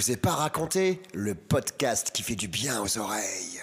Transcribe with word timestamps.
vous 0.00 0.12
ai 0.12 0.16
pas 0.16 0.30
raconté 0.30 0.98
le 1.12 1.34
podcast 1.34 2.10
qui 2.10 2.22
fait 2.22 2.34
du 2.34 2.48
bien 2.48 2.80
aux 2.80 2.96
oreilles. 2.96 3.60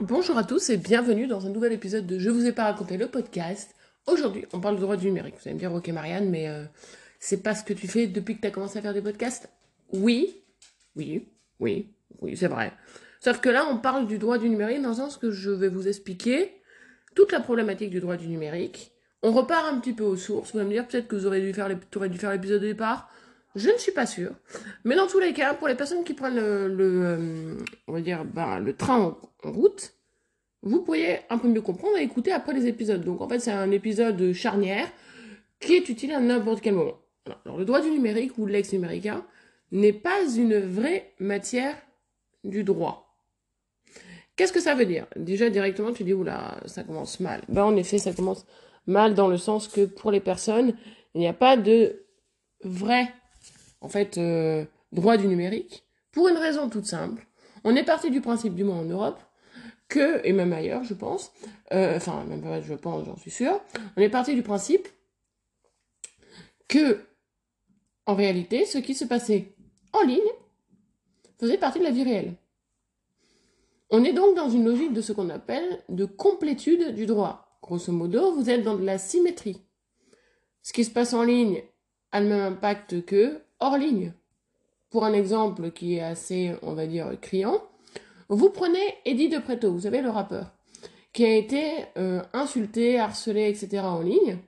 Bonjour 0.00 0.36
à 0.36 0.44
tous 0.44 0.68
et 0.68 0.76
bienvenue 0.76 1.26
dans 1.26 1.46
un 1.46 1.48
nouvel 1.48 1.72
épisode 1.72 2.06
de 2.06 2.18
Je 2.18 2.28
vous 2.28 2.44
ai 2.44 2.52
pas 2.52 2.64
raconté 2.64 2.98
le 2.98 3.08
podcast. 3.08 3.74
Aujourd'hui, 4.06 4.44
on 4.52 4.60
parle 4.60 4.74
du 4.74 4.82
droit 4.82 4.98
du 4.98 5.06
numérique. 5.06 5.36
Vous 5.36 5.48
allez 5.48 5.54
me 5.54 5.58
dire, 5.58 5.72
ok 5.72 5.88
Marianne, 5.88 6.28
mais 6.28 6.48
euh, 6.48 6.64
c'est 7.20 7.42
pas 7.42 7.54
ce 7.54 7.64
que 7.64 7.72
tu 7.72 7.88
fais 7.88 8.06
depuis 8.06 8.36
que 8.36 8.42
tu 8.42 8.48
as 8.48 8.50
commencé 8.50 8.78
à 8.78 8.82
faire 8.82 8.92
des 8.92 9.00
podcasts? 9.00 9.48
Oui, 9.94 10.42
oui, 10.94 11.26
oui, 11.58 11.94
oui, 12.20 12.36
c'est 12.36 12.48
vrai. 12.48 12.70
Sauf 13.20 13.40
que 13.40 13.48
là, 13.48 13.66
on 13.70 13.78
parle 13.78 14.06
du 14.06 14.18
droit 14.18 14.36
du 14.36 14.50
numérique 14.50 14.82
dans 14.82 14.90
le 14.90 14.96
sens 14.96 15.16
que 15.16 15.30
je 15.30 15.50
vais 15.52 15.68
vous 15.68 15.88
expliquer 15.88 16.52
toute 17.14 17.32
la 17.32 17.40
problématique 17.40 17.88
du 17.88 18.00
droit 18.00 18.18
du 18.18 18.28
numérique. 18.28 18.92
On 19.22 19.32
repart 19.32 19.72
un 19.72 19.80
petit 19.80 19.94
peu 19.94 20.04
aux 20.04 20.16
sources. 20.16 20.52
Vous 20.52 20.58
allez 20.58 20.68
me 20.68 20.74
dire 20.74 20.86
peut-être 20.86 21.08
que 21.08 21.16
vous 21.16 21.26
aurez 21.26 21.40
dû 21.40 21.54
faire 21.54 21.68
l'épisode 22.30 22.60
de 22.60 22.66
départ. 22.66 23.10
Je 23.56 23.70
ne 23.70 23.78
suis 23.78 23.92
pas 23.92 24.04
sûre. 24.04 24.32
Mais 24.84 24.94
dans 24.96 25.06
tous 25.06 25.18
les 25.18 25.32
cas, 25.32 25.54
pour 25.54 25.66
les 25.66 25.74
personnes 25.74 26.04
qui 26.04 26.12
prennent 26.12 26.36
le, 26.36 26.78
euh, 26.78 27.56
le 27.88 28.72
train 28.72 29.16
en, 29.42 29.50
route, 29.50 29.94
vous 30.62 30.82
pourriez 30.82 31.20
un 31.30 31.38
peu 31.38 31.48
mieux 31.48 31.62
comprendre 31.62 31.96
et 31.96 32.02
écouter 32.02 32.32
après 32.32 32.52
les 32.52 32.66
épisodes. 32.66 33.02
Donc 33.02 33.22
en 33.22 33.28
fait, 33.28 33.38
c'est 33.38 33.52
un 33.52 33.70
épisode 33.70 34.34
charnière 34.34 34.86
qui 35.58 35.74
est 35.74 35.88
utile 35.88 36.12
à 36.12 36.20
n'importe 36.20 36.60
quel 36.60 36.74
moment. 36.74 36.98
Alors, 37.46 37.56
le 37.56 37.64
droit 37.64 37.80
du 37.80 37.90
numérique 37.90 38.36
ou 38.36 38.44
l'ex 38.44 38.72
numéricain 38.74 39.24
n'est 39.72 39.94
pas 39.94 40.28
une 40.36 40.58
vraie 40.58 41.14
matière 41.18 41.76
du 42.44 42.62
droit. 42.62 43.16
Qu'est-ce 44.36 44.52
que 44.52 44.60
ça 44.60 44.74
veut 44.74 44.84
dire? 44.84 45.06
Déjà 45.16 45.48
directement, 45.48 45.94
tu 45.94 46.04
dis 46.04 46.12
oula, 46.12 46.60
ça 46.66 46.84
commence 46.84 47.20
mal. 47.20 47.40
Ben 47.48 47.64
en 47.64 47.74
effet, 47.76 47.96
ça 47.96 48.12
commence 48.12 48.44
mal 48.86 49.14
dans 49.14 49.28
le 49.28 49.38
sens 49.38 49.66
que 49.66 49.86
pour 49.86 50.10
les 50.10 50.20
personnes, 50.20 50.74
il 51.14 51.20
n'y 51.20 51.26
a 51.26 51.32
pas 51.32 51.56
de 51.56 52.02
vrai 52.62 53.08
en 53.80 53.88
fait, 53.88 54.18
euh, 54.18 54.64
droit 54.92 55.16
du 55.16 55.26
numérique, 55.26 55.84
pour 56.12 56.28
une 56.28 56.36
raison 56.36 56.68
toute 56.68 56.86
simple. 56.86 57.26
On 57.64 57.76
est 57.76 57.84
parti 57.84 58.10
du 58.10 58.20
principe, 58.20 58.54
du 58.54 58.64
moins 58.64 58.80
en 58.80 58.84
Europe, 58.84 59.20
que, 59.88 60.24
et 60.24 60.32
même 60.32 60.52
ailleurs, 60.52 60.84
je 60.84 60.94
pense, 60.94 61.32
euh, 61.72 61.96
enfin, 61.96 62.24
même 62.24 62.42
pas, 62.42 62.60
je 62.60 62.74
pense, 62.74 63.04
j'en 63.04 63.16
suis 63.16 63.30
sûr, 63.30 63.60
on 63.96 64.00
est 64.00 64.08
parti 64.08 64.34
du 64.34 64.42
principe 64.42 64.88
que, 66.68 67.00
en 68.06 68.14
réalité, 68.14 68.64
ce 68.66 68.78
qui 68.78 68.94
se 68.94 69.04
passait 69.04 69.54
en 69.92 70.02
ligne 70.02 70.20
faisait 71.38 71.58
partie 71.58 71.78
de 71.78 71.84
la 71.84 71.90
vie 71.90 72.04
réelle. 72.04 72.34
On 73.90 74.02
est 74.02 74.12
donc 74.12 74.34
dans 74.34 74.50
une 74.50 74.64
logique 74.64 74.92
de 74.92 75.00
ce 75.00 75.12
qu'on 75.12 75.30
appelle 75.30 75.82
de 75.88 76.04
complétude 76.04 76.94
du 76.94 77.06
droit. 77.06 77.58
Grosso 77.62 77.92
modo, 77.92 78.32
vous 78.32 78.50
êtes 78.50 78.62
dans 78.62 78.76
de 78.76 78.84
la 78.84 78.98
symétrie. 78.98 79.62
Ce 80.62 80.72
qui 80.72 80.84
se 80.84 80.90
passe 80.90 81.14
en 81.14 81.22
ligne 81.22 81.62
a 82.10 82.20
le 82.20 82.28
même 82.28 82.52
impact 82.52 83.04
que 83.04 83.40
hors 83.60 83.78
ligne. 83.78 84.12
Pour 84.90 85.04
un 85.04 85.12
exemple 85.12 85.72
qui 85.72 85.96
est 85.96 86.02
assez, 86.02 86.54
on 86.62 86.72
va 86.72 86.86
dire, 86.86 87.18
criant, 87.20 87.60
vous 88.28 88.50
prenez 88.50 88.82
Eddie 89.04 89.28
de 89.28 89.38
Preto, 89.38 89.72
vous 89.72 89.80
savez, 89.80 90.00
le 90.00 90.10
rappeur, 90.10 90.52
qui 91.12 91.24
a 91.24 91.34
été 91.34 91.64
euh, 91.96 92.22
insulté, 92.32 92.98
harcelé, 92.98 93.48
etc. 93.48 93.82
en 93.84 94.00
ligne. 94.00 94.38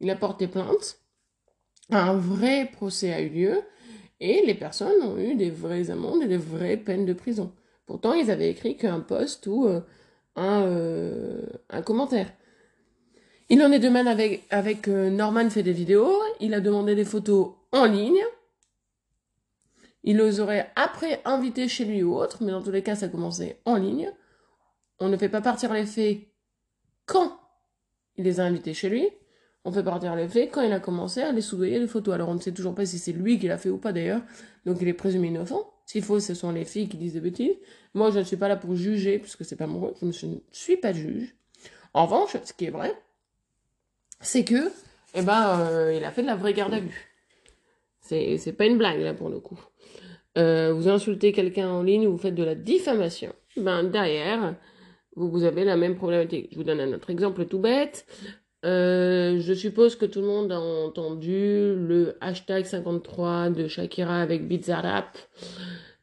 Il 0.00 0.10
a 0.10 0.16
porté 0.16 0.48
plainte. 0.48 1.00
Un 1.90 2.14
vrai 2.14 2.70
procès 2.72 3.12
a 3.12 3.20
eu 3.20 3.28
lieu 3.28 3.62
et 4.20 4.42
les 4.46 4.54
personnes 4.54 5.02
ont 5.02 5.18
eu 5.18 5.34
des 5.34 5.50
vraies 5.50 5.90
amendes 5.90 6.22
et 6.22 6.28
des 6.28 6.38
vraies 6.38 6.78
peines 6.78 7.04
de 7.04 7.12
prison. 7.12 7.52
Pourtant, 7.84 8.14
ils 8.14 8.30
avaient 8.30 8.48
écrit 8.48 8.78
qu'un 8.78 9.00
post 9.00 9.46
ou 9.46 9.66
euh, 9.66 9.80
un, 10.34 10.62
euh, 10.62 11.42
un 11.68 11.82
commentaire. 11.82 12.32
Il 13.50 13.62
en 13.62 13.70
est 13.70 13.78
de 13.78 13.90
même 13.90 14.06
avec, 14.06 14.44
avec 14.48 14.88
Norman 14.88 15.50
fait 15.50 15.62
des 15.62 15.72
vidéos. 15.72 16.16
Il 16.40 16.54
a 16.54 16.60
demandé 16.60 16.94
des 16.94 17.04
photos 17.04 17.52
en 17.74 17.84
ligne. 17.84 18.22
Il 20.02 20.18
les 20.18 20.40
aurait 20.40 20.70
après 20.76 21.20
invités 21.24 21.68
chez 21.68 21.84
lui 21.84 22.02
ou 22.02 22.16
autre, 22.16 22.42
mais 22.42 22.52
dans 22.52 22.62
tous 22.62 22.70
les 22.70 22.82
cas, 22.82 22.94
ça 22.94 23.08
commençait 23.08 23.60
en 23.64 23.76
ligne. 23.76 24.10
On 25.00 25.08
ne 25.08 25.16
fait 25.16 25.28
pas 25.28 25.40
partir 25.40 25.72
les 25.72 25.86
faits 25.86 26.20
quand 27.06 27.38
il 28.16 28.24
les 28.24 28.40
a 28.40 28.44
invités 28.44 28.74
chez 28.74 28.88
lui. 28.88 29.08
On 29.64 29.72
fait 29.72 29.82
partir 29.82 30.14
les 30.14 30.28
faits 30.28 30.50
quand 30.52 30.60
il 30.60 30.72
a 30.72 30.80
commencé 30.80 31.22
à 31.22 31.32
les 31.32 31.40
soudoyer 31.40 31.78
les 31.78 31.86
photos. 31.86 32.14
Alors 32.14 32.28
on 32.28 32.34
ne 32.34 32.40
sait 32.40 32.52
toujours 32.52 32.74
pas 32.74 32.86
si 32.86 32.98
c'est 32.98 33.12
lui 33.12 33.38
qui 33.38 33.48
l'a 33.48 33.58
fait 33.58 33.70
ou 33.70 33.78
pas 33.78 33.92
d'ailleurs. 33.92 34.22
Donc 34.66 34.78
il 34.80 34.88
est 34.88 34.94
présumé 34.94 35.28
innocent. 35.28 35.70
S'il 35.86 36.02
faut, 36.02 36.20
ce 36.20 36.34
sont 36.34 36.50
les 36.52 36.64
filles 36.64 36.88
qui 36.88 36.96
disent 36.96 37.14
des 37.14 37.20
bêtises. 37.20 37.56
Moi, 37.92 38.10
je 38.10 38.18
ne 38.18 38.24
suis 38.24 38.36
pas 38.36 38.48
là 38.48 38.56
pour 38.56 38.74
juger, 38.74 39.18
puisque 39.18 39.44
c'est 39.44 39.56
pas 39.56 39.66
mon 39.66 39.80
rôle. 39.80 39.94
Je 40.00 40.26
ne 40.26 40.36
suis 40.50 40.76
pas 40.76 40.92
juge. 40.92 41.34
En 41.92 42.06
revanche, 42.06 42.36
ce 42.42 42.52
qui 42.52 42.64
est 42.64 42.70
vrai, 42.70 42.94
c'est 44.20 44.44
que, 44.44 44.72
eh 45.14 45.22
ben, 45.22 45.60
euh, 45.60 45.94
il 45.94 46.04
a 46.04 46.10
fait 46.10 46.22
de 46.22 46.26
la 46.26 46.36
vraie 46.36 46.54
garde 46.54 46.72
à 46.72 46.80
vue. 46.80 47.13
C'est, 48.04 48.36
c'est 48.36 48.52
pas 48.52 48.66
une 48.66 48.78
blague, 48.78 49.00
là, 49.00 49.14
pour 49.14 49.30
le 49.30 49.40
coup. 49.40 49.58
Euh, 50.36 50.72
vous 50.72 50.88
insultez 50.88 51.32
quelqu'un 51.32 51.68
en 51.68 51.82
ligne, 51.82 52.06
vous 52.06 52.18
faites 52.18 52.34
de 52.34 52.44
la 52.44 52.54
diffamation. 52.54 53.32
Ben, 53.56 53.84
derrière, 53.84 54.56
vous, 55.16 55.44
avez 55.44 55.64
la 55.64 55.76
même 55.76 55.96
problématique. 55.96 56.48
Je 56.52 56.56
vous 56.56 56.64
donne 56.64 56.80
un 56.80 56.92
autre 56.92 57.10
exemple 57.10 57.46
tout 57.46 57.58
bête. 57.58 58.06
Euh, 58.64 59.38
je 59.40 59.54
suppose 59.54 59.96
que 59.96 60.06
tout 60.06 60.20
le 60.20 60.26
monde 60.26 60.52
a 60.52 60.60
entendu 60.60 61.74
le 61.76 62.16
hashtag 62.20 62.64
53 62.64 63.50
de 63.50 63.68
Shakira 63.68 64.20
avec 64.20 64.48
Bizarrap, 64.48 65.16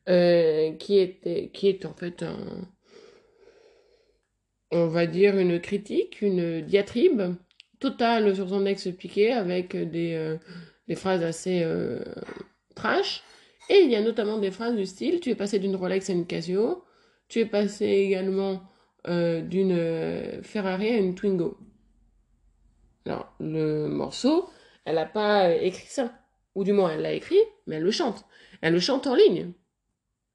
euh, 0.09 0.72
qui, 0.73 0.97
était, 0.97 1.50
qui 1.53 1.68
est 1.68 1.85
en 1.85 1.94
fait 1.94 2.23
un, 2.23 2.38
on 4.72 4.88
va 4.88 5.06
dire 5.07 5.38
une 5.38 5.59
critique, 5.59 6.22
une 6.22 6.62
diatribe 6.62 7.35
totale 7.79 8.35
sur 8.35 8.47
son 8.47 8.66
ex 8.66 8.88
piqué 8.97 9.31
avec 9.31 9.75
des, 9.75 10.38
des 10.91 10.97
phrases 10.97 11.24
assez 11.24 11.62
euh, 11.63 12.03
trash. 12.75 13.24
Et 13.69 13.79
il 13.79 13.90
y 13.90 13.96
a 13.96 14.02
notamment 14.02 14.40
des 14.40 14.52
phrases 14.52 14.75
du 14.75 14.85
style 14.85 15.22
tu 15.22 15.29
es 15.29 15.35
passé 15.35 15.57
d'une 15.57 15.78
Rolex 15.78 16.09
à 16.09 16.13
une 16.13 16.28
Casio, 16.28 16.84
tu 17.29 17.40
es 17.40 17.46
passé 17.46 17.85
également 17.85 18.62
euh, 19.07 19.40
d'une 19.40 19.72
euh, 19.72 20.44
Ferrari 20.44 20.90
à 20.90 20.97
une 20.97 21.16
Twingo. 21.16 21.57
Alors, 23.06 23.34
le 23.40 23.88
morceau, 23.88 24.50
elle 24.84 24.96
n'a 24.96 25.06
pas 25.06 25.56
écrit 25.56 25.88
ça. 25.88 26.12
Ou 26.56 26.66
du 26.66 26.74
moins, 26.74 26.91
elle 26.91 27.03
l'a 27.03 27.13
écrit, 27.13 27.40
mais 27.68 27.78
elle 27.78 27.84
le 27.84 27.91
chante. 27.91 28.25
Elle 28.59 28.74
le 28.74 28.81
chante 28.81 29.07
en 29.07 29.16
ligne. 29.16 29.53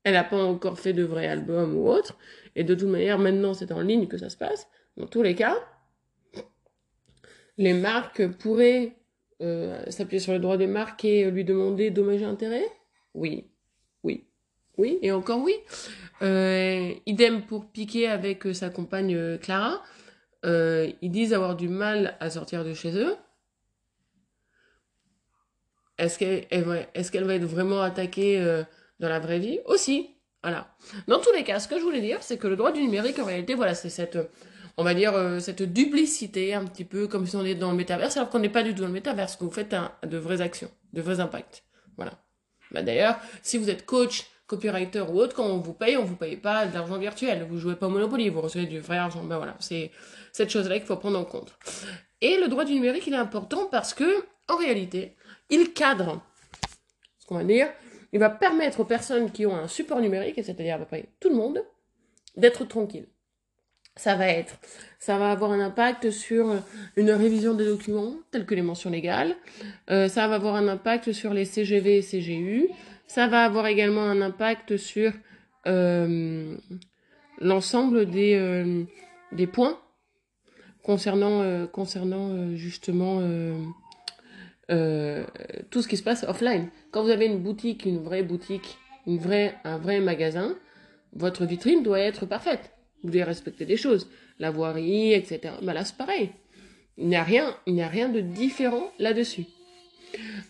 Elle 0.05 0.15
n'a 0.15 0.25
pas 0.25 0.43
encore 0.43 0.81
fait 0.81 0.95
de 0.95 1.03
vrai 1.03 1.27
album 1.27 1.77
ou 1.77 1.87
autre. 1.87 2.17
Et 2.55 2.65
de 2.65 2.75
toute 2.75 2.89
manière, 2.89 3.19
maintenant, 3.19 3.53
c'est 3.53 3.73
en 3.73 3.83
ligne 3.83 4.09
que 4.09 4.17
ça 4.17 4.31
se 4.31 4.39
passe. 4.39 4.69
Dans 4.97 5.07
tous 5.07 5.21
les 5.21 5.35
cas, 5.35 5.59
les 7.59 7.75
marques 7.75 8.27
pourraient 8.39 8.97
euh, 9.43 9.83
s'appuyer 9.91 10.21
sur 10.21 10.33
le 10.33 10.39
droit 10.39 10.57
des 10.57 10.67
marques 10.67 11.05
et 11.05 11.31
lui 11.31 11.45
demander 11.45 11.91
dommages 11.91 12.23
et 12.23 12.25
intérêts? 12.25 12.67
Oui. 13.15 13.47
Oui. 14.03 14.25
Oui, 14.79 14.99
et 15.03 15.13
encore 15.13 15.43
oui. 15.43 15.55
Euh, 16.23 16.93
idem 17.07 17.43
pour 17.43 17.67
Piqué 17.67 18.09
avec 18.09 18.47
euh, 18.47 18.53
sa 18.53 18.71
compagne 18.71 19.39
Clara. 19.39 19.83
Ils 20.45 21.11
disent 21.11 21.33
avoir 21.33 21.57
du 21.57 21.69
mal 21.69 22.17
à 22.21 22.31
sortir 22.31 22.65
de 22.65 22.73
chez 22.73 22.97
eux. 22.97 23.17
Est-ce 25.99 26.19
qu'elle 26.19 27.25
va 27.25 27.35
être 27.35 27.45
vraiment 27.45 27.81
attaquée 27.81 28.63
dans 29.01 29.09
la 29.09 29.19
vraie 29.19 29.41
vie? 29.41 29.59
Aussi. 29.65 30.15
Voilà. 30.43 30.69
Dans 31.09 31.19
tous 31.19 31.33
les 31.33 31.43
cas, 31.43 31.59
ce 31.59 31.67
que 31.67 31.79
je 31.79 31.83
voulais 31.83 32.01
dire, 32.01 32.23
c'est 32.23 32.39
que 32.39 32.47
le 32.47 32.55
droit 32.55 32.71
du 32.71 32.81
numérique, 32.81 33.19
en 33.19 33.25
réalité, 33.25 33.55
voilà, 33.55 33.75
c'est 33.75 33.89
cette 33.89 34.19
on 34.77 34.85
va 34.85 34.95
dire, 34.95 35.15
euh, 35.15 35.39
cette 35.41 35.63
duplicité, 35.63 36.55
un 36.55 36.65
petit 36.65 36.85
peu 36.85 37.09
comme 37.09 37.27
si 37.27 37.37
on 37.37 37.45
était 37.45 37.55
dans 37.55 37.71
le 37.71 37.77
métaverse, 37.77 38.17
alors 38.17 38.29
qu'on 38.29 38.39
n'est 38.39 38.49
pas 38.49 38.63
du 38.63 38.75
tout 38.75 38.83
dans 38.83 38.89
le 38.89 38.93
métaverse, 38.93 39.37
que 39.37 39.45
vous 39.45 39.51
faites 39.51 39.73
un, 39.75 39.93
de 40.03 40.19
vraies 40.19 40.41
actions, 40.41 40.71
de 40.93 41.01
vrais 41.01 41.21
impacts. 41.21 41.65
Voilà. 41.97 42.13
Bah, 42.73 42.83
D'ailleurs, 42.83 43.19
si 43.43 43.57
vous 43.59 43.71
êtes 43.71 43.87
coach, 43.87 44.27
copywriter 44.47 45.01
ou 45.01 45.19
autre, 45.19 45.35
quand 45.35 45.47
on 45.47 45.59
vous 45.59 45.73
paye, 45.73 45.97
on 45.97 46.05
vous 46.05 46.17
paye 46.17 46.37
pas 46.37 46.67
d'argent 46.67 46.99
virtuel. 46.99 47.47
Vous 47.49 47.59
jouez 47.59 47.77
pas 47.77 47.87
au 47.87 47.91
Monopoly, 47.91 48.29
vous 48.29 48.41
recevez 48.41 48.67
du 48.67 48.79
vrai 48.79 48.99
argent. 48.99 49.25
Ben 49.25 49.39
voilà, 49.39 49.57
c'est 49.61 49.91
cette 50.33 50.51
chose-là 50.51 50.79
qu'il 50.79 50.87
faut 50.87 50.97
prendre 50.97 51.19
en 51.19 51.25
compte. 51.25 51.57
Et 52.21 52.37
le 52.37 52.49
droit 52.49 52.65
du 52.65 52.75
numérique, 52.75 53.07
il 53.07 53.15
est 53.15 53.19
important 53.19 53.67
parce 53.71 53.95
que, 53.95 54.25
en 54.49 54.57
réalité, 54.57 55.17
il 55.51 55.73
cadre, 55.73 56.23
ce 57.19 57.27
qu'on 57.27 57.37
va 57.37 57.45
dire, 57.45 57.69
il 58.13 58.21
va 58.21 58.31
permettre 58.31 58.81
aux 58.81 58.85
personnes 58.85 59.33
qui 59.33 59.47
ont 59.47 59.57
un 59.57 59.69
support 59.69 60.01
numérique, 60.01 60.37
c'est-à-dire 60.37 60.77
à 60.77 60.79
peu 60.79 60.85
près 60.85 61.09
tout 61.19 61.29
le 61.29 61.35
monde, 61.35 61.63
d'être 62.37 62.65
tranquilles 62.65 63.09
ça 63.97 64.15
va 64.15 64.29
être, 64.29 64.59
ça 64.99 65.19
va 65.19 65.31
avoir 65.31 65.53
un 65.53 65.61
impact 65.61 66.11
sur 66.11 66.55
une 66.97 67.11
révision 67.11 67.55
des 67.55 67.65
documents, 67.65 68.15
tels 68.31 68.45
que 68.45 68.55
les 68.55 68.63
mentions 68.63 68.91
légales. 68.91 69.35
Euh, 69.91 70.09
ça 70.09 70.29
va 70.29 70.35
avoir 70.35 70.55
un 70.55 70.69
impact 70.69 71.13
sur 71.13 71.33
les 71.33 71.47
CGV 71.47 71.99
et 71.99 72.03
CGU. 72.03 72.69
Ça 73.07 73.27
va 73.27 73.45
avoir 73.45 73.67
également 73.67 74.03
un 74.03 74.21
impact 74.21 74.77
sur 74.77 75.13
euh, 75.67 76.57
l'ensemble 77.41 78.07
des, 78.07 78.35
euh, 78.35 78.85
des 79.33 79.47
points 79.47 79.79
concernant, 80.83 81.43
euh, 81.43 81.67
concernant 81.67 82.29
euh, 82.31 82.55
justement 82.55 83.21
euh, 84.71 85.25
tout 85.71 85.83
ce 85.83 85.89
qui 85.89 85.97
se 85.97 86.03
passe 86.03 86.25
offline. 86.25 86.69
Quand 86.91 87.03
vous 87.03 87.11
avez 87.11 87.27
une 87.27 87.39
boutique, 87.39 87.87
une 87.87 88.03
vraie 88.03 88.23
boutique, 88.23 88.79
une 89.07 89.19
vraie, 89.19 89.55
un 89.65 89.79
vrai 89.79 90.01
magasin, 90.01 90.55
votre 91.13 91.47
vitrine 91.47 91.83
doit 91.83 92.01
être 92.01 92.27
parfaite 92.27 92.76
vous 93.03 93.11
devez 93.11 93.25
respecter 93.25 93.65
des 93.65 93.77
choses, 93.77 94.09
la 94.39 94.51
voirie, 94.51 95.13
etc. 95.13 95.55
Ben 95.63 95.73
là, 95.73 95.85
c'est 95.85 95.97
pareil. 95.97 96.31
Il 96.99 97.09
n'y 97.09 97.17
a 97.17 97.23
rien, 97.23 97.55
il 97.67 97.75
n'y 97.75 97.83
a 97.83 97.89
rien 97.89 98.09
de 98.09 98.21
différent 98.21 98.91
là-dessus. 98.99 99.45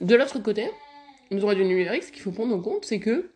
De 0.00 0.14
l'autre 0.14 0.38
côté, 0.40 0.68
le 1.30 1.40
droit 1.40 1.54
du 1.54 1.64
numérique, 1.64 2.04
ce 2.04 2.12
qu'il 2.12 2.22
faut 2.22 2.30
prendre 2.30 2.54
en 2.54 2.60
compte, 2.60 2.84
c'est 2.84 3.00
que 3.00 3.30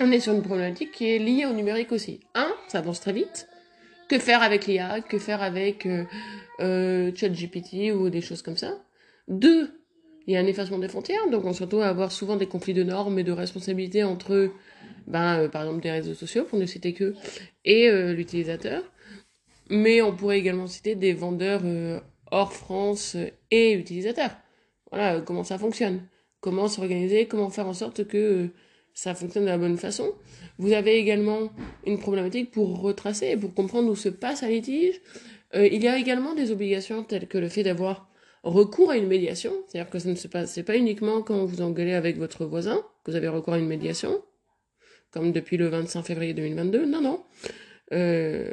on 0.00 0.10
est 0.10 0.20
sur 0.20 0.32
une 0.32 0.42
problématique 0.42 0.92
qui 0.92 1.10
est 1.10 1.18
liée 1.18 1.44
au 1.44 1.52
numérique 1.52 1.92
aussi. 1.92 2.20
Un, 2.34 2.50
ça 2.68 2.78
avance 2.78 3.00
très 3.00 3.12
vite. 3.12 3.48
Que 4.08 4.18
faire 4.18 4.42
avec 4.42 4.66
l'IA 4.66 5.02
Que 5.02 5.18
faire 5.18 5.42
avec 5.42 5.84
euh, 5.84 6.04
euh, 6.60 7.12
ChatGPT 7.14 7.92
ou 7.92 8.08
des 8.08 8.22
choses 8.22 8.40
comme 8.40 8.56
ça? 8.56 8.78
Deux, 9.28 9.70
il 10.26 10.34
y 10.34 10.36
a 10.36 10.40
un 10.40 10.46
effacement 10.46 10.78
des 10.78 10.88
frontières, 10.88 11.28
donc 11.30 11.44
on 11.44 11.52
se 11.52 11.62
retrouve 11.62 11.82
à 11.82 11.88
avoir 11.88 12.12
souvent 12.12 12.36
des 12.36 12.46
conflits 12.46 12.74
de 12.74 12.82
normes 12.82 13.18
et 13.18 13.24
de 13.24 13.32
responsabilités 13.32 14.02
entre, 14.02 14.50
ben, 15.10 15.40
euh, 15.40 15.48
par 15.48 15.62
exemple, 15.62 15.82
des 15.82 15.90
réseaux 15.90 16.14
sociaux, 16.14 16.44
pour 16.44 16.58
ne 16.58 16.66
citer 16.66 16.92
que, 16.92 17.14
et 17.64 17.88
euh, 17.88 18.12
l'utilisateur. 18.12 18.82
Mais 19.68 20.02
on 20.02 20.14
pourrait 20.14 20.38
également 20.38 20.66
citer 20.66 20.94
des 20.94 21.12
vendeurs 21.12 21.62
euh, 21.64 22.00
hors 22.30 22.52
France 22.52 23.16
et 23.50 23.72
utilisateurs. 23.72 24.36
Voilà 24.90 25.20
comment 25.20 25.44
ça 25.44 25.58
fonctionne. 25.58 26.02
Comment 26.40 26.68
s'organiser, 26.68 27.26
comment 27.26 27.50
faire 27.50 27.66
en 27.66 27.74
sorte 27.74 28.06
que 28.06 28.48
ça 28.94 29.14
fonctionne 29.14 29.44
de 29.44 29.48
la 29.48 29.58
bonne 29.58 29.76
façon. 29.76 30.14
Vous 30.58 30.72
avez 30.72 30.96
également 30.96 31.50
une 31.86 31.98
problématique 31.98 32.50
pour 32.50 32.80
retracer 32.80 33.28
et 33.28 33.36
pour 33.36 33.54
comprendre 33.54 33.90
où 33.90 33.94
se 33.94 34.08
passe 34.08 34.42
un 34.42 34.48
litige. 34.48 35.00
Il 35.54 35.82
y 35.82 35.88
a 35.88 35.98
également 35.98 36.34
des 36.34 36.50
obligations 36.50 37.04
telles 37.04 37.28
que 37.28 37.38
le 37.38 37.48
fait 37.48 37.62
d'avoir 37.62 38.10
recours 38.42 38.90
à 38.90 38.96
une 38.96 39.06
médiation, 39.06 39.52
c'est-à-dire 39.68 39.90
que 39.90 39.98
ça 39.98 40.08
ne 40.08 40.14
se 40.14 40.28
passe, 40.28 40.58
pas 40.66 40.76
uniquement 40.76 41.22
quand 41.22 41.44
vous 41.44 41.62
engueulez 41.62 41.92
avec 41.92 42.16
votre 42.16 42.46
voisin 42.46 42.82
que 43.04 43.10
vous 43.10 43.16
avez 43.16 43.28
recours 43.28 43.54
à 43.54 43.58
une 43.58 43.66
médiation, 43.66 44.22
comme 45.12 45.32
depuis 45.32 45.56
le 45.56 45.68
25 45.68 46.02
février 46.02 46.34
2022. 46.34 46.86
Non, 46.86 47.00
non. 47.00 47.24
Euh, 47.92 48.52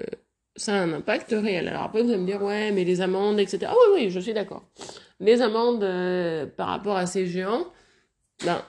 ça 0.56 0.74
a 0.74 0.77
un 0.80 0.94
impact 0.94 1.31
réel. 1.31 1.68
Alors 1.68 1.83
après, 1.83 2.01
vous 2.01 2.09
allez 2.09 2.19
me 2.19 2.25
dire, 2.25 2.42
ouais, 2.42 2.71
mais 2.71 2.83
les 2.83 3.01
amendes, 3.01 3.39
etc. 3.39 3.68
Ah 3.68 3.75
oui, 3.92 4.06
oui, 4.06 4.09
je 4.09 4.19
suis 4.19 4.33
d'accord. 4.33 4.68
Les 5.19 5.42
amendes 5.42 5.83
euh, 5.83 6.45
par 6.45 6.68
rapport 6.68 6.98
à 6.98 7.06
ces 7.06 7.27
géants, 7.27 7.71
ben, 8.44 8.63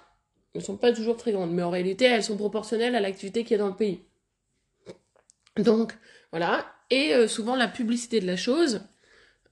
ne 0.55 0.61
sont 0.61 0.76
pas 0.76 0.93
toujours 0.93 1.17
très 1.17 1.32
grandes, 1.32 1.52
mais 1.52 1.62
en 1.62 1.70
réalité, 1.70 2.05
elles 2.05 2.23
sont 2.23 2.37
proportionnelles 2.37 2.94
à 2.94 3.00
l'activité 3.00 3.43
qu'il 3.43 3.52
y 3.52 3.61
a 3.61 3.62
dans 3.62 3.69
le 3.69 3.76
pays. 3.76 4.00
Donc, 5.56 5.94
voilà. 6.31 6.67
Et 6.91 7.14
euh, 7.14 7.26
souvent, 7.26 7.56
la 7.56 7.69
publicité 7.69 8.20
de 8.20 8.26
la 8.26 8.37
chose, 8.37 8.82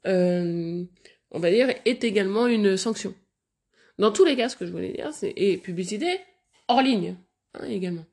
on 0.05 0.87
va 1.33 1.51
dire, 1.51 1.69
est 1.85 2.05
également 2.05 2.47
une 2.47 2.77
sanction. 2.77 3.15
Dans 3.99 4.13
tous 4.13 4.25
les 4.25 4.37
cas, 4.37 4.49
ce 4.49 4.57
que 4.57 4.67
je 4.67 4.73
voulais 4.73 4.93
dire, 4.93 5.13
c'est 5.13 5.33
publicité 5.63 6.21
hors 6.69 6.83
ligne 6.83 7.17
hein, 7.55 7.67
également. 7.67 8.05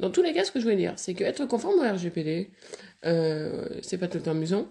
Dans 0.00 0.10
tous 0.10 0.22
les 0.22 0.32
cas, 0.32 0.44
ce 0.44 0.52
que 0.52 0.60
je 0.60 0.64
voulais 0.64 0.76
dire, 0.76 0.94
c'est 0.96 1.14
que 1.14 1.24
être 1.24 1.44
conforme 1.46 1.80
au 1.80 1.82
RGPD, 1.82 2.50
euh, 3.04 3.66
c'est 3.82 3.98
pas 3.98 4.06
tout 4.08 4.18
le 4.18 4.24
temps 4.24 4.30
amusant. 4.30 4.68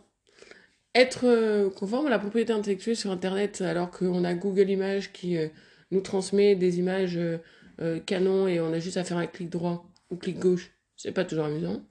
Être 0.95 1.25
euh, 1.25 1.69
conforme 1.69 2.07
à 2.07 2.09
la 2.09 2.19
propriété 2.19 2.53
intellectuelle 2.53 2.95
sur 2.95 3.11
Internet, 3.11 3.61
alors 3.61 3.91
qu'on 3.91 4.23
a 4.23 4.33
Google 4.33 4.69
Images 4.69 5.11
qui 5.11 5.37
euh, 5.37 5.49
nous 5.91 6.01
transmet 6.01 6.55
des 6.55 6.79
images 6.79 7.17
euh, 7.17 7.37
euh, 7.81 7.99
canon 7.99 8.47
et 8.47 8.59
on 8.59 8.71
a 8.73 8.79
juste 8.79 8.97
à 8.97 9.03
faire 9.03 9.17
un 9.17 9.27
clic 9.27 9.49
droit 9.49 9.85
ou 10.09 10.15
clic 10.15 10.39
gauche, 10.39 10.71
c'est 10.95 11.11
pas 11.11 11.25
toujours 11.25 11.45
amusant. 11.45 11.83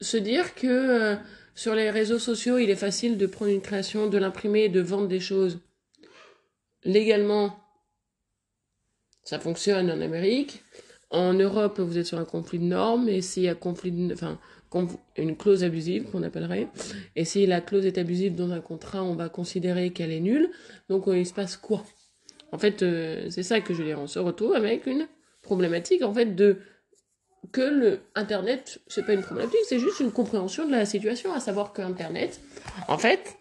Se 0.00 0.16
dire 0.16 0.54
que 0.54 1.16
sur 1.54 1.74
les 1.74 1.88
réseaux 1.90 2.18
sociaux, 2.18 2.58
il 2.58 2.68
est 2.68 2.76
facile 2.76 3.16
de 3.16 3.26
prendre 3.26 3.50
une 3.50 3.60
création, 3.62 4.08
de 4.08 4.18
l'imprimer 4.18 4.64
et 4.64 4.68
de 4.68 4.80
vendre 4.80 5.06
des 5.08 5.20
choses 5.20 5.60
légalement. 6.82 7.63
Ça 9.24 9.38
fonctionne 9.38 9.90
en 9.90 10.00
Amérique. 10.00 10.62
En 11.10 11.32
Europe, 11.32 11.80
vous 11.80 11.98
êtes 11.98 12.06
sur 12.06 12.18
un 12.18 12.24
conflit 12.24 12.58
de 12.58 12.64
normes 12.64 13.08
et 13.08 13.20
s'il 13.20 13.44
y 13.44 13.48
a 13.48 13.54
conflit 13.54 13.92
de, 13.92 14.12
enfin, 14.12 14.38
une 15.16 15.36
clause 15.36 15.62
abusive 15.62 16.10
qu'on 16.10 16.22
appellerait, 16.22 16.68
et 17.14 17.24
si 17.24 17.46
la 17.46 17.60
clause 17.60 17.86
est 17.86 17.98
abusive 17.98 18.34
dans 18.34 18.50
un 18.50 18.60
contrat, 18.60 19.04
on 19.04 19.14
va 19.14 19.28
considérer 19.28 19.90
qu'elle 19.90 20.10
est 20.10 20.20
nulle. 20.20 20.50
Donc 20.88 21.06
euh, 21.06 21.16
il 21.16 21.26
se 21.26 21.32
passe 21.32 21.56
quoi? 21.56 21.84
En 22.52 22.58
fait, 22.58 22.82
euh, 22.82 23.28
c'est 23.30 23.42
ça 23.42 23.60
que 23.60 23.72
je 23.74 23.78
veux 23.78 23.84
dire. 23.84 24.00
On 24.00 24.06
se 24.06 24.18
retrouve 24.18 24.54
avec 24.54 24.86
une 24.86 25.06
problématique 25.42 26.02
en 26.02 26.12
fait 26.12 26.34
de 26.34 26.58
que 27.52 27.60
le 27.60 28.00
internet 28.14 28.80
c'est 28.86 29.04
pas 29.04 29.12
une 29.12 29.20
problématique 29.20 29.60
c'est 29.68 29.78
juste 29.78 30.00
une 30.00 30.10
compréhension 30.10 30.66
de 30.66 30.72
la 30.72 30.86
situation 30.86 31.34
à 31.34 31.40
savoir 31.40 31.74
que 31.74 31.82
internet 31.82 32.40
en 32.88 32.96
fait 32.96 33.36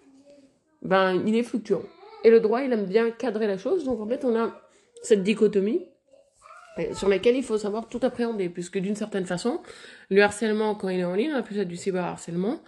ben 0.82 1.24
il 1.26 1.34
est 1.38 1.44
fluctuant 1.44 1.84
et 2.26 2.30
le 2.30 2.42
droit 2.42 2.62
il 2.64 2.74
aime 2.74 2.86
bien 2.86 3.10
cadrer 3.12 3.48
la 3.48 3.58
chose 3.58 3.86
donc 3.86 4.02
en 4.02 4.08
fait 4.08 4.26
on 4.26 4.36
a 4.36 4.63
cette 5.04 5.22
dichotomie 5.22 5.86
euh, 6.80 6.94
sur 6.94 7.08
laquelle 7.08 7.36
il 7.36 7.44
faut 7.44 7.58
savoir 7.58 7.88
tout 7.88 8.00
appréhender 8.02 8.50
puisque 8.50 8.80
d'une 8.80 8.96
certaine 8.96 9.26
façon 9.26 9.62
le 10.10 10.24
harcèlement 10.24 10.74
quand 10.74 10.90
il 10.90 11.00
est 11.00 11.06
en 11.06 11.14
ligne 11.14 11.32
on 11.34 11.38
appelle 11.38 11.58
ça 11.58 11.66
du 11.66 11.78
cyberharcèlement 11.78 12.60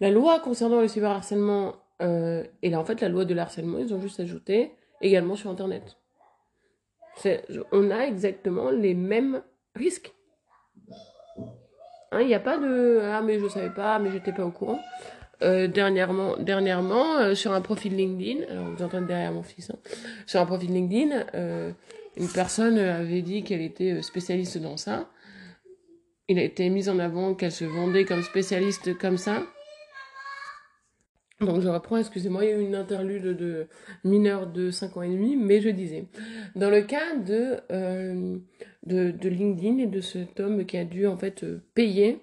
la 0.00 0.10
loi 0.10 0.40
concernant 0.40 0.80
le 0.80 0.88
cyberharcèlement 0.88 1.76
euh, 2.02 2.44
et 2.62 2.68
là 2.68 2.78
en 2.78 2.84
fait 2.84 3.00
la 3.00 3.08
loi 3.08 3.24
de 3.24 3.32
l'harcèlement 3.32 3.78
ils 3.78 3.94
ont 3.94 4.00
juste 4.00 4.20
ajouté 4.20 4.72
également 5.00 5.36
sur 5.36 5.48
internet 5.48 5.96
on 7.72 7.90
a 7.90 8.00
exactement 8.00 8.70
les 8.70 8.92
mêmes 8.92 9.42
risques 9.74 10.12
Hein, 12.14 12.20
Il 12.20 12.28
n'y 12.28 12.34
a 12.34 12.40
pas 12.40 12.58
de 12.58 13.00
ah 13.02 13.22
mais 13.22 13.40
je 13.40 13.48
savais 13.48 13.70
pas, 13.70 13.98
mais 13.98 14.12
j'étais 14.12 14.32
pas 14.32 14.44
au 14.44 14.50
courant. 14.52 14.78
Euh, 15.44 15.68
dernièrement, 15.68 16.38
dernièrement 16.38 17.18
euh, 17.18 17.34
sur 17.34 17.52
un 17.52 17.60
profil 17.60 17.94
LinkedIn, 17.96 18.46
vous 18.76 18.82
entendez 18.82 19.06
derrière 19.06 19.32
mon 19.32 19.42
fils, 19.42 19.70
hein, 19.70 19.76
sur 20.26 20.40
un 20.40 20.46
profil 20.46 20.72
LinkedIn, 20.72 21.26
euh, 21.34 21.70
une 22.16 22.28
personne 22.28 22.78
avait 22.78 23.20
dit 23.20 23.44
qu'elle 23.44 23.60
était 23.60 24.00
spécialiste 24.00 24.56
dans 24.56 24.78
ça. 24.78 25.10
Il 26.28 26.38
a 26.38 26.42
été 26.42 26.70
mis 26.70 26.88
en 26.88 26.98
avant 26.98 27.34
qu'elle 27.34 27.52
se 27.52 27.66
vendait 27.66 28.06
comme 28.06 28.22
spécialiste 28.22 28.96
comme 28.96 29.18
ça. 29.18 29.42
Donc 31.40 31.60
je 31.60 31.68
reprends, 31.68 31.98
excusez-moi, 31.98 32.46
il 32.46 32.50
y 32.50 32.52
a 32.54 32.56
eu 32.56 32.62
une 32.62 32.76
interlude 32.76 33.36
de 33.36 33.66
mineur 34.02 34.46
de 34.46 34.70
5 34.70 34.96
ans 34.96 35.02
et 35.02 35.08
demi, 35.08 35.36
mais 35.36 35.60
je 35.60 35.68
disais, 35.68 36.06
dans 36.54 36.70
le 36.70 36.80
cas 36.80 37.16
de, 37.16 37.60
de, 38.86 39.28
LinkedIn 39.28 39.78
et 39.78 39.86
de 39.86 40.00
cet 40.00 40.40
homme 40.40 40.64
qui 40.64 40.78
a 40.78 40.84
dû 40.84 41.06
en 41.06 41.18
fait 41.18 41.44
payer 41.74 42.20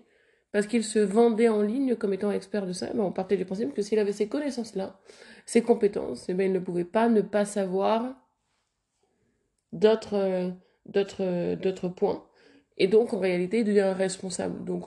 parce 0.51 0.67
qu'il 0.67 0.83
se 0.83 0.99
vendait 0.99 1.49
en 1.49 1.61
ligne 1.61 1.95
comme 1.95 2.13
étant 2.13 2.31
expert 2.31 2.65
de 2.65 2.73
ça, 2.73 2.87
ben, 2.93 3.01
on 3.01 3.11
partait 3.11 3.37
du 3.37 3.45
principe 3.45 3.73
que 3.73 3.81
s'il 3.81 3.99
avait 3.99 4.11
ces 4.13 4.27
connaissances-là, 4.27 4.99
ces 5.45 5.61
compétences, 5.61 6.27
eh 6.29 6.33
ben, 6.33 6.45
il 6.45 6.53
ne 6.53 6.59
pouvait 6.59 6.85
pas 6.85 7.09
ne 7.09 7.21
pas 7.21 7.45
savoir 7.45 8.15
d'autres 9.71 10.17
euh, 10.17 10.49
d'autres 10.85 11.23
euh, 11.23 11.55
d'autres 11.55 11.87
points. 11.87 12.25
Et 12.77 12.87
donc, 12.87 13.13
en 13.13 13.19
réalité, 13.19 13.59
il 13.59 13.65
devient 13.65 13.93
responsable. 13.95 14.63
Donc, 14.63 14.85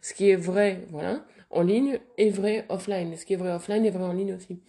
ce 0.00 0.14
qui 0.14 0.30
est 0.30 0.36
vrai, 0.36 0.84
voilà, 0.90 1.24
en 1.50 1.62
ligne 1.62 1.98
est 2.18 2.28
vrai 2.28 2.66
offline. 2.68 3.16
Ce 3.16 3.24
qui 3.24 3.32
est 3.32 3.36
vrai 3.36 3.52
offline 3.52 3.84
est 3.84 3.90
vrai 3.90 4.04
en 4.04 4.12
ligne 4.12 4.34
aussi. 4.34 4.60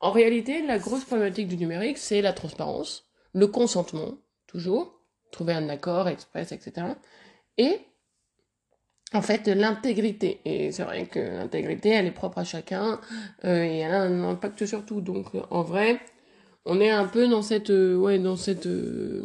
En 0.00 0.12
réalité, 0.12 0.62
la 0.62 0.78
grosse 0.78 1.04
problématique 1.04 1.48
du 1.48 1.58
numérique, 1.58 1.98
c'est 1.98 2.22
la 2.22 2.32
transparence, 2.32 3.06
le 3.34 3.46
consentement, 3.48 4.14
toujours, 4.46 4.98
trouver 5.30 5.52
un 5.52 5.68
accord 5.68 6.08
express, 6.08 6.52
etc. 6.52 6.86
Et, 7.58 7.80
en 9.14 9.22
fait, 9.22 9.48
l'intégrité. 9.48 10.40
Et 10.44 10.72
c'est 10.72 10.84
vrai 10.84 11.06
que 11.06 11.18
l'intégrité, 11.18 11.90
elle 11.90 12.06
est 12.06 12.12
propre 12.12 12.38
à 12.38 12.44
chacun, 12.44 13.00
euh, 13.44 13.62
et 13.62 13.78
elle 13.78 13.92
a 13.92 14.02
un 14.02 14.24
impact 14.24 14.66
sur 14.66 14.84
tout. 14.84 15.00
Donc, 15.00 15.26
en 15.50 15.62
vrai, 15.62 16.00
on 16.64 16.80
est 16.80 16.90
un 16.90 17.06
peu 17.06 17.28
dans 17.28 17.42
cette, 17.42 17.70
euh, 17.70 17.96
ouais, 17.96 18.18
dans 18.18 18.36
cette, 18.36 18.66
euh, 18.66 19.22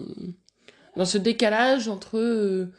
dans 0.95 1.05
ce 1.05 1.17
décalage 1.17 1.87
entre 1.87 2.69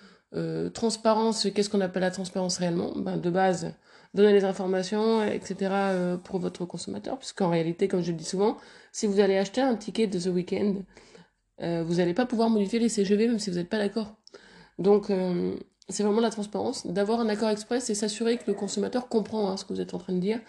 transparence, 0.75 1.49
qu'est-ce 1.55 1.71
qu'on 1.71 1.81
appelle 1.81 2.03
la 2.03 2.11
transparence 2.11 2.59
réellement? 2.59 2.93
Ben, 2.95 3.17
De 3.17 3.31
base, 3.31 3.73
donner 4.13 4.35
les 4.35 4.45
informations, 4.45 5.23
etc. 5.23 5.71
pour 6.25 6.41
votre 6.41 6.67
consommateur, 6.67 7.19
puisqu'en 7.19 7.49
réalité, 7.49 7.89
comme 7.89 8.03
je 8.03 8.11
le 8.11 8.19
dis 8.19 8.25
souvent, 8.25 8.59
si 8.93 9.07
vous 9.07 9.21
allez 9.21 9.39
acheter 9.39 9.63
un 9.63 9.77
ticket 9.77 10.09
de 10.09 10.19
The 10.19 10.27
Weeknd, 10.27 10.83
euh, 11.63 11.85
vous 11.87 11.95
n'allez 11.95 12.13
pas 12.13 12.27
pouvoir 12.27 12.51
modifier 12.51 12.79
les 12.79 12.91
CGV 12.91 13.29
même 13.29 13.39
si 13.39 13.51
vous 13.51 13.57
n'êtes 13.57 13.71
pas 13.71 13.79
d'accord. 13.79 14.15
Donc, 14.79 15.11
c'est 15.89 16.03
vraiment 16.03 16.21
la 16.21 16.31
transparence, 16.31 16.87
d'avoir 16.87 17.21
un 17.21 17.29
accord 17.29 17.49
express 17.51 17.91
et 17.91 17.95
s'assurer 17.95 18.39
que 18.39 18.45
le 18.49 18.55
consommateur 18.55 19.09
comprend 19.09 19.49
hein, 19.51 19.57
ce 19.57 19.65
que 19.65 19.73
vous 19.73 19.81
êtes 19.81 19.95
en 19.95 19.99
train 19.99 20.13
de 20.15 20.19
dire 20.21 20.41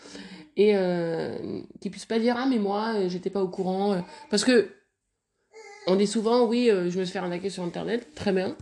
et 0.56 0.76
euh, 0.76 1.62
qu'il 1.80 1.92
puisse 1.92 2.06
pas 2.08 2.18
dire 2.18 2.36
ah 2.38 2.48
mais 2.50 2.58
moi 2.58 2.94
euh, 2.96 3.10
j'étais 3.10 3.30
pas 3.30 3.44
au 3.44 3.48
courant 3.48 3.94
euh. 3.94 4.00
parce 4.32 4.44
que 4.44 4.70
on 5.86 5.96
dit 5.96 6.08
souvent 6.08 6.46
oui 6.48 6.72
euh, 6.72 6.90
je 6.90 6.98
me 7.00 7.04
suis 7.06 7.14
fait 7.14 7.20
arnaquer 7.20 7.50
sur 7.52 7.62
internet 7.64 8.08
très 8.16 8.32
bien. 8.34 8.58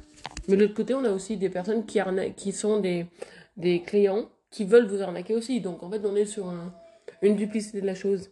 Mais 0.48 0.58
de 0.58 0.62
l'autre 0.64 0.74
côté 0.74 0.94
on 0.94 1.04
a 1.06 1.12
aussi 1.12 1.38
des 1.38 1.50
personnes 1.50 1.86
qui 1.86 2.00
arna- 2.00 2.30
qui 2.32 2.52
sont 2.52 2.80
des 2.82 3.82
clients 3.84 4.30
qui 4.52 4.66
veulent 4.66 4.88
vous 4.88 5.02
arnaquer 5.02 5.34
aussi. 5.34 5.62
Donc 5.62 5.82
en 5.82 5.90
fait 5.90 6.02
on 6.06 6.16
est 6.16 6.26
sur 6.26 6.50
un- 6.50 6.74
une 7.22 7.36
duplicité 7.38 7.80
de 7.82 7.86
la 7.86 7.96
chose. 7.96 8.32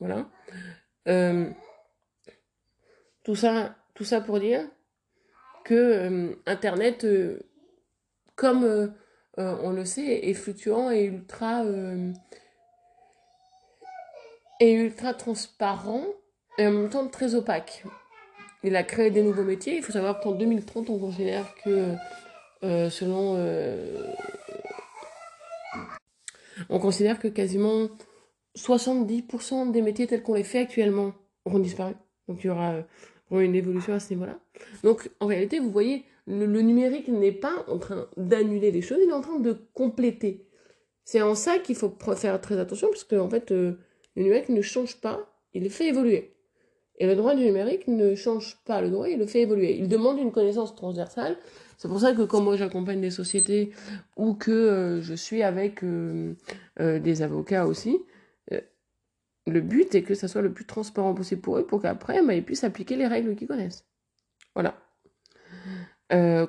Voilà. 0.00 0.26
Tout 3.24 3.36
ça 3.36 4.20
pour 4.20 4.40
dire 4.40 4.68
que 5.64 6.36
internet 6.46 7.06
comme 8.36 8.64
euh, 8.64 8.88
euh, 9.38 9.56
on 9.62 9.70
le 9.70 9.84
sait 9.84 10.28
est 10.28 10.34
fluctuant 10.34 10.90
et 10.90 11.04
ultra 11.04 11.64
euh, 11.64 12.12
et 14.60 14.72
ultra 14.72 15.14
transparent 15.14 16.04
et 16.58 16.66
en 16.66 16.72
même 16.72 16.90
temps 16.90 17.06
très 17.08 17.34
opaque. 17.34 17.84
Il 18.62 18.76
a 18.76 18.84
créé 18.84 19.10
des 19.10 19.22
nouveaux 19.22 19.42
métiers. 19.42 19.76
Il 19.76 19.82
faut 19.82 19.92
savoir 19.92 20.20
qu'en 20.20 20.32
2030, 20.32 20.88
on 20.90 20.98
considère 20.98 21.52
que, 21.64 21.96
selon, 22.62 23.34
on 26.68 26.78
considère 26.78 27.18
que 27.18 27.26
quasiment 27.26 27.88
70% 28.56 29.72
des 29.72 29.82
métiers 29.82 30.06
tels 30.06 30.22
qu'on 30.22 30.34
les 30.34 30.44
fait 30.44 30.60
actuellement 30.60 31.12
auront 31.44 31.58
disparu. 31.58 31.94
Donc 32.28 32.44
il 32.44 32.46
y 32.46 32.50
aura 32.50 32.84
une 33.32 33.56
évolution 33.56 33.94
à 33.94 34.00
ce 34.00 34.14
niveau-là. 34.14 34.38
Donc 34.84 35.10
en 35.18 35.26
réalité, 35.26 35.58
vous 35.58 35.72
voyez, 35.72 36.04
le, 36.26 36.46
numérique 36.46 37.08
n'est 37.08 37.32
pas 37.32 37.64
en 37.68 37.78
train 37.78 38.08
d'annuler 38.16 38.70
les 38.70 38.82
choses, 38.82 38.98
il 39.02 39.08
est 39.08 39.14
en 39.14 39.20
train 39.20 39.38
de 39.38 39.56
compléter. 39.74 40.46
C'est 41.04 41.22
en 41.22 41.34
ça 41.34 41.58
qu'il 41.58 41.74
faut 41.74 41.92
faire 42.16 42.40
très 42.40 42.58
attention, 42.58 42.88
parce 42.88 43.04
que 43.04 43.16
en 43.16 43.28
fait, 43.28 43.50
le 43.50 43.78
numérique 44.16 44.48
ne 44.48 44.62
change 44.62 45.00
pas, 45.00 45.28
il 45.52 45.64
le 45.64 45.68
fait 45.68 45.88
évoluer. 45.88 46.34
Et 46.98 47.06
le 47.06 47.16
droit 47.16 47.34
du 47.34 47.44
numérique 47.44 47.88
ne 47.88 48.14
change 48.14 48.58
pas 48.64 48.80
le 48.80 48.90
droit, 48.90 49.08
il 49.08 49.18
le 49.18 49.26
fait 49.26 49.42
évoluer. 49.42 49.76
Il 49.76 49.88
demande 49.88 50.18
une 50.18 50.30
connaissance 50.30 50.74
transversale. 50.76 51.36
C'est 51.76 51.88
pour 51.88 51.98
ça 51.98 52.12
que 52.14 52.22
quand 52.22 52.40
moi 52.40 52.56
j'accompagne 52.56 53.00
des 53.00 53.10
sociétés 53.10 53.72
ou 54.16 54.34
que 54.34 54.52
euh, 54.52 55.02
je 55.02 55.14
suis 55.14 55.42
avec 55.42 55.82
euh, 55.82 56.34
euh, 56.78 57.00
des 57.00 57.22
avocats 57.22 57.66
aussi, 57.66 57.98
le 59.48 59.60
but 59.60 59.92
est 59.96 60.02
que 60.02 60.14
ça 60.14 60.28
soit 60.28 60.42
le 60.42 60.52
plus 60.52 60.66
transparent 60.66 61.14
possible 61.14 61.40
pour 61.40 61.58
eux 61.58 61.66
pour 61.66 61.82
qu'après 61.82 62.24
bah, 62.24 62.34
ils 62.34 62.44
puissent 62.44 62.62
appliquer 62.62 62.94
les 62.94 63.08
règles 63.08 63.34
qu'ils 63.34 63.48
connaissent. 63.48 63.84
Voilà. 64.54 64.76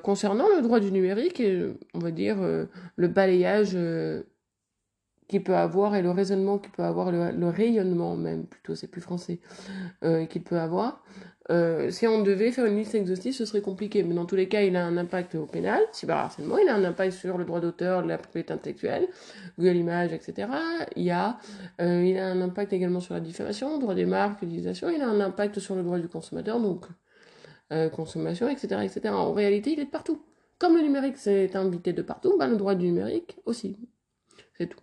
Concernant 0.04 0.48
le 0.56 0.62
droit 0.62 0.80
du 0.80 0.92
numérique, 0.92 1.42
on 1.94 2.00
va 2.00 2.12
dire 2.12 2.38
le 2.96 3.08
balayage 3.08 3.78
qu'il 5.28 5.44
peut 5.44 5.56
avoir 5.56 5.96
et 5.96 6.02
le 6.02 6.12
raisonnement 6.12 6.58
qu'il 6.58 6.72
peut 6.72 6.84
avoir, 6.84 7.12
le, 7.12 7.48
rayonnement 7.50 8.16
même, 8.16 8.46
plutôt, 8.46 8.76
c'est 8.76 8.88
plus 8.88 9.02
français, 9.02 9.40
euh, 10.04 10.26
qu'il 10.26 10.44
peut 10.44 10.60
avoir. 10.60 11.04
Euh, 11.50 11.90
si 11.90 12.08
on 12.08 12.22
devait 12.22 12.52
faire 12.52 12.66
une 12.66 12.78
liste 12.78 12.96
exhaustive, 12.96 13.34
ce 13.34 13.46
serait 13.46 13.62
compliqué, 13.62 14.02
mais 14.04 14.14
dans 14.14 14.26
tous 14.26 14.36
les 14.36 14.48
cas, 14.48 14.62
il 14.62 14.76
a 14.76 14.86
un 14.86 14.96
impact 14.96 15.36
au 15.36 15.46
pénal, 15.46 15.82
cyberharcèlement, 15.92 16.58
il 16.58 16.70
a 16.70 16.76
un 16.76 16.84
impact 16.84 17.14
sur 17.14 17.38
le 17.38 17.44
droit 17.44 17.60
d'auteur, 17.60 18.06
la 18.06 18.18
propriété 18.18 18.54
intellectuelle, 18.54 19.08
Google 19.58 19.76
Images, 19.76 20.14
etc. 20.14 20.48
Il, 20.96 21.04
y 21.04 21.12
a, 21.12 21.38
euh, 21.82 22.04
il 22.06 22.18
a 22.18 22.28
un 22.28 22.42
impact 22.42 22.72
également 22.72 23.02
sur 23.02 23.14
la 23.14 23.20
diffamation, 23.20 23.78
droit 23.78 23.96
des 23.96 24.06
marques, 24.06 24.42
l'utilisation, 24.42 24.90
il 24.90 25.02
a 25.02 25.08
un 25.08 25.20
impact 25.20 25.60
sur 25.60 25.76
le 25.76 25.84
droit 25.84 26.00
du 26.00 26.08
consommateur, 26.08 26.60
donc 26.62 26.86
consommation, 27.92 28.50
etc., 28.50 28.82
etc. 28.84 29.14
En 29.14 29.34
réalité, 29.34 29.72
il 29.74 29.80
est 29.80 29.86
de 29.86 29.90
partout. 29.90 30.22
Comme 30.60 30.76
le 30.76 30.82
numérique 30.82 31.18
s'est 31.18 31.56
invité 31.56 31.94
de 31.94 32.02
partout, 32.02 32.38
ben, 32.38 32.48
le 32.48 32.56
droit 32.56 32.76
du 32.76 32.86
numérique 32.86 33.38
aussi. 33.46 33.78
C'est 34.58 34.68
tout. 34.68 34.80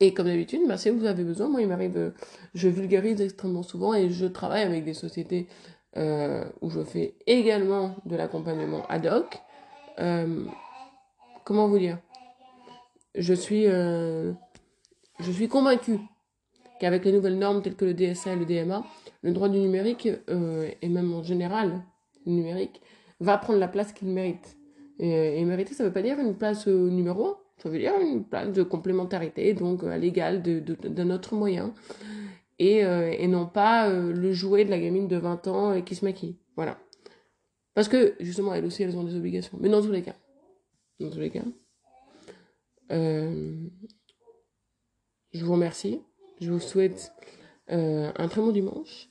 Et 0.00 0.12
comme 0.12 0.26
d'habitude, 0.26 0.62
bah, 0.68 0.76
si 0.76 0.90
vous 0.90 1.06
avez 1.06 1.24
besoin, 1.24 1.48
moi 1.48 1.62
il 1.62 1.68
m'arrive, 1.68 1.96
euh, 1.96 2.10
je 2.54 2.68
vulgarise 2.68 3.20
extrêmement 3.20 3.62
souvent 3.62 3.94
et 3.94 4.10
je 4.10 4.26
travaille 4.26 4.62
avec 4.62 4.84
des 4.84 4.92
sociétés 4.92 5.46
euh, 5.96 6.44
où 6.60 6.68
je 6.70 6.82
fais 6.82 7.14
également 7.26 7.94
de 8.04 8.16
l'accompagnement 8.16 8.84
ad 8.88 9.06
hoc. 9.06 9.40
Euh, 9.98 10.44
comment 11.44 11.68
vous 11.68 11.78
dire? 11.78 11.98
Je 13.14 13.34
suis, 13.34 13.64
je 13.64 14.34
suis 15.32 15.48
convaincue 15.48 15.98
qu'avec 16.80 17.04
les 17.04 17.12
nouvelles 17.12 17.38
normes 17.38 17.60
telles 17.60 17.76
que 17.76 17.84
le 17.84 17.92
DSA 17.92 18.32
et 18.32 18.36
le 18.36 18.46
DMA, 18.46 18.84
le 19.22 19.32
droit 19.32 19.48
du 19.48 19.58
numérique, 19.58 20.06
et 20.06 20.88
même 20.88 21.12
en 21.14 21.22
général 21.22 21.82
le 22.26 22.32
numérique, 22.32 22.80
va 23.20 23.38
prendre 23.38 23.58
la 23.58 23.68
place 23.68 23.92
qu'il 23.92 24.08
mérite. 24.08 24.56
Et, 24.98 25.40
et 25.40 25.44
mériter, 25.44 25.74
ça 25.74 25.84
ne 25.84 25.88
veut 25.88 25.94
pas 25.94 26.02
dire 26.02 26.18
une 26.18 26.34
place 26.36 26.66
numéro 26.66 27.26
1 27.26 27.36
ça 27.62 27.68
veut 27.68 27.78
dire 27.78 27.92
une 28.00 28.24
place 28.24 28.52
de 28.52 28.64
complémentarité, 28.64 29.54
donc 29.54 29.84
à 29.84 29.96
l'égal 29.96 30.42
de, 30.42 31.04
notre 31.04 31.36
moyen. 31.36 31.72
Et, 32.58 32.84
euh, 32.84 33.14
et 33.16 33.28
non 33.28 33.46
pas 33.46 33.88
euh, 33.88 34.12
le 34.12 34.32
jouet 34.32 34.64
de 34.64 34.70
la 34.70 34.80
gamine 34.80 35.06
de 35.06 35.16
20 35.16 35.46
ans 35.46 35.82
qui 35.82 35.94
se 35.94 36.04
maquille. 36.04 36.36
Voilà. 36.56 36.78
Parce 37.74 37.88
que, 37.88 38.16
justement, 38.18 38.52
elles 38.52 38.64
aussi, 38.64 38.82
elles 38.82 38.96
ont 38.96 39.04
des 39.04 39.14
obligations. 39.14 39.58
Mais 39.60 39.68
dans 39.68 39.80
tous 39.80 39.92
les 39.92 40.02
cas. 40.02 40.16
Dans 40.98 41.08
tous 41.08 41.20
les 41.20 41.30
cas. 41.30 41.44
Euh, 42.90 43.54
je 45.32 45.44
vous 45.44 45.52
remercie. 45.52 46.00
Je 46.40 46.50
vous 46.50 46.60
souhaite 46.60 47.12
un 47.72 48.28
très 48.28 48.40
bon 48.40 48.52
dimanche. 48.52 49.08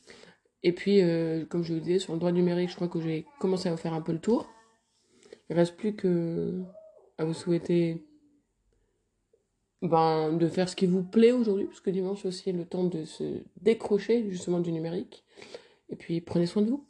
Et 0.64 0.72
puis, 0.72 1.02
comme 1.50 1.64
je 1.64 1.74
vous 1.74 1.80
disais, 1.80 2.00
sur 2.00 2.14
le 2.14 2.20
droit 2.20 2.32
numérique, 2.32 2.70
je 2.70 2.76
crois 2.76 2.88
que 2.88 3.02
j'ai 3.02 3.26
commencé 3.40 3.68
à 3.68 3.72
vous 3.72 3.78
faire 3.78 3.94
un 3.94 4.02
peu 4.02 4.12
le 4.12 4.20
tour. 4.20 4.50
Il 5.50 5.54
ne 5.54 5.56
reste 5.58 5.76
plus 5.76 5.96
que 5.96 6.62
à 7.18 7.26
vous 7.26 7.34
souhaiter 7.34 8.06
ben, 9.82 10.34
de 10.34 10.48
faire 10.48 10.70
ce 10.70 10.76
qui 10.76 10.86
vous 10.86 11.04
plaît 11.04 11.32
aujourd'hui, 11.32 11.66
parce 11.66 11.82
que 11.82 11.90
dimanche 11.90 12.26
aussi 12.26 12.52
le 12.52 12.66
temps 12.66 12.84
de 12.84 13.04
se 13.04 13.42
décrocher 13.62 14.30
justement 14.30 14.60
du 14.60 14.72
numérique. 14.72 15.24
Et 15.90 15.96
puis 15.96 16.22
prenez 16.22 16.46
soin 16.46 16.62
de 16.62 16.70
vous. 16.70 16.86